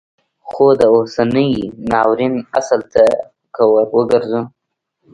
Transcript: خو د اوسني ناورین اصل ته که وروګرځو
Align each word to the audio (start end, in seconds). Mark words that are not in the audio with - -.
خو 0.49 0.65
د 0.79 0.81
اوسني 0.95 1.49
ناورین 1.91 2.33
اصل 2.59 2.81
ته 2.93 3.03
که 3.55 3.63
وروګرځو 3.73 4.41